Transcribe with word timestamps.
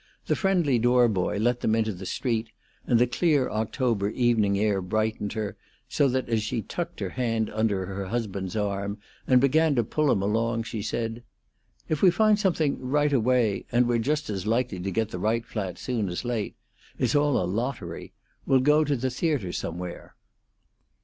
The 0.25 0.35
friendly 0.35 0.79
door 0.79 1.07
boy 1.07 1.37
let 1.37 1.59
them 1.59 1.75
into 1.75 1.93
the 1.93 2.07
street, 2.07 2.49
and 2.87 2.97
the 2.97 3.05
clear 3.05 3.51
October 3.51 4.09
evening 4.09 4.57
air 4.57 4.81
brightened 4.81 5.33
her 5.33 5.57
so 5.87 6.07
that 6.07 6.27
as 6.27 6.41
she 6.41 6.63
tucked 6.63 6.99
her 7.01 7.09
hand 7.09 7.51
under 7.51 7.85
her 7.85 8.05
husband's 8.05 8.55
arm 8.55 8.97
and 9.27 9.39
began 9.39 9.75
to 9.75 9.83
pull 9.83 10.09
him 10.11 10.23
along 10.23 10.63
she 10.63 10.81
said, 10.81 11.21
"If 11.87 12.01
we 12.01 12.09
find 12.09 12.39
something 12.39 12.79
right 12.81 13.13
away 13.13 13.67
and 13.71 13.87
we're 13.87 13.99
just 13.99 14.27
as 14.31 14.47
likely 14.47 14.79
to 14.79 14.89
get 14.89 15.09
the 15.09 15.19
right 15.19 15.45
flat 15.45 15.77
soon 15.77 16.09
as 16.09 16.25
late; 16.25 16.55
it's 16.97 17.13
all 17.13 17.37
a 17.39 17.45
lottery 17.45 18.11
we'll 18.47 18.59
go 18.61 18.83
to 18.83 18.95
the 18.95 19.11
theatre 19.11 19.51
somewhere." 19.51 20.15